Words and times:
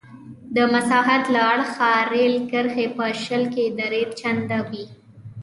د 0.55 0.57
مساحت 0.73 1.23
له 1.33 1.41
اړخه 1.53 1.91
رېل 2.13 2.35
کرښې 2.51 2.85
په 2.97 3.05
شل 3.23 3.43
کې 3.53 3.65
درې 3.79 4.01
چنده 4.19 4.59
وې. 4.69 4.85